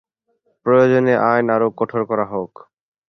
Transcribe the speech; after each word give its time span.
প্রয়োজনে 0.65 1.13
আইন 1.29 1.45
আরও 1.55 1.67
কঠোর 1.79 2.01
করা 2.05 2.25
হোক। 2.25 2.51